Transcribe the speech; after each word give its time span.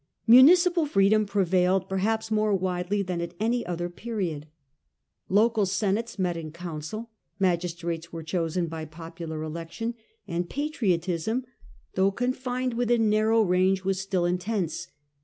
Municipal 0.25 0.87
freedom 0.87 1.27
prevailed 1.27 1.87
perhaps 1.87 2.31
more 2.31 2.55
widely 2.55 3.03
than 3.03 3.21
at 3.21 3.35
any 3.39 3.63
other 3.67 3.87
period. 3.87 4.47
Local 5.29 5.67
senates 5.67 6.17
met 6.17 6.35
in 6.35 6.51
council, 6.51 7.11
Public 7.39 7.61
spirit 7.61 8.01
^"^^^^^strates 8.07 8.11
were 8.11 8.23
chosen 8.23 8.65
by 8.65 8.85
popular 8.85 9.43
election, 9.43 9.93
and 10.27 10.35
munifi 10.45 10.47
and 10.47 10.49
patriotism, 10.49 11.45
though 11.93 12.09
confined 12.09 12.73
within 12.73 13.11
nar 13.11 13.29
cence. 13.29 13.47
range, 13.47 13.83
was 13.85 14.01
still 14.01 14.25
intense. 14.25 14.87